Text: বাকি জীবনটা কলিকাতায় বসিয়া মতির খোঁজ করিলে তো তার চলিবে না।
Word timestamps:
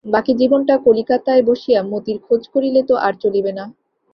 বাকি 0.05 0.31
জীবনটা 0.35 0.75
কলিকাতায় 0.85 1.43
বসিয়া 1.43 1.79
মতির 1.91 2.17
খোঁজ 2.19 2.41
করিলে 2.53 2.81
তো 2.83 2.93
তার 2.97 3.13
চলিবে 3.23 3.51
না। 3.51 3.65